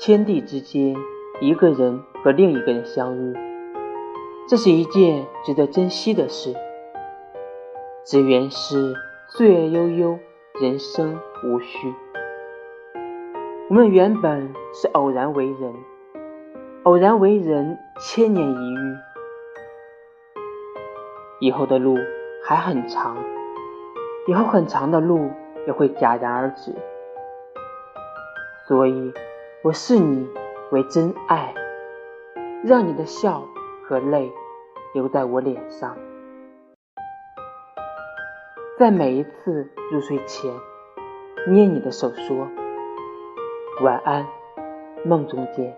[0.00, 0.94] 天地之间，
[1.40, 3.34] 一个人和另一个人相遇，
[4.48, 6.54] 这是一件值得珍惜的事。
[8.04, 8.94] 只缘是
[9.26, 10.18] 岁月悠悠，
[10.60, 11.92] 人生无序。
[13.68, 15.74] 我们原本是偶然为人，
[16.84, 18.96] 偶然为人，千年一遇。
[21.40, 21.96] 以后的路
[22.44, 23.16] 还很长，
[24.28, 25.28] 以后很长的路
[25.66, 26.72] 也会戛然而止。
[28.68, 29.12] 所以，
[29.64, 30.24] 我视你
[30.70, 31.52] 为真爱，
[32.62, 33.42] 让你的笑
[33.84, 34.32] 和泪
[34.94, 35.96] 流在我脸上，
[38.78, 40.54] 在每一次入睡前，
[41.48, 42.48] 捏你的手说
[43.82, 44.24] ：“晚安，
[45.04, 45.74] 梦中见。”